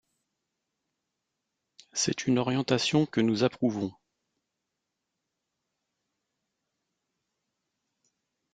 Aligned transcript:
C’est 1.93 2.25
une 2.25 2.39
orientation 2.39 3.05
que 3.05 3.21
nous 3.21 3.43
approuvons. 3.43 3.93